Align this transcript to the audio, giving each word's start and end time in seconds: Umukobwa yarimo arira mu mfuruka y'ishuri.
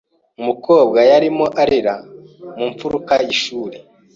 Umukobwa 0.41 0.99
yarimo 1.09 1.45
arira 1.61 1.95
mu 2.57 2.65
mfuruka 2.71 3.13
y'ishuri. 3.23 3.77